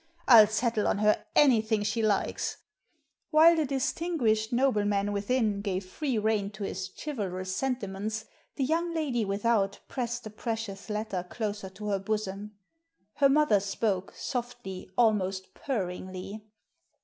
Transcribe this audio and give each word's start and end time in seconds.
I'll 0.27 0.47
settle 0.47 0.87
on 0.87 0.97
her 0.97 1.23
anything 1.35 1.83
she 1.83 2.01
likes 2.01 2.55
I" 2.55 2.55
While 3.29 3.55
the 3.55 3.67
distinguished 3.67 4.51
nobleman 4.51 5.11
within 5.11 5.61
gave 5.61 5.85
free 5.85 6.17
rein 6.17 6.49
to 6.53 6.63
his 6.63 6.89
chivalrous 6.97 7.55
sentiments, 7.55 8.25
the 8.55 8.63
young 8.63 8.95
lady 8.95 9.23
with 9.25 9.45
out 9.45 9.79
pressed 9.87 10.23
the 10.23 10.31
precious 10.31 10.89
letter 10.89 11.21
closer 11.29 11.69
to 11.69 11.89
her 11.89 11.99
bosom. 11.99 12.55
Her 13.17 13.29
nlother 13.29 13.61
spoke— 13.61 14.11
^softly, 14.15 14.89
almost 14.97 15.53
purringly. 15.53 16.47